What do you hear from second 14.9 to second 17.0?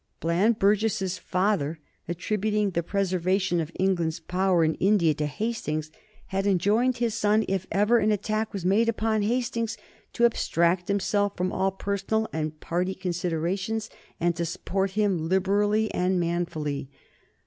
him liberally and manfully.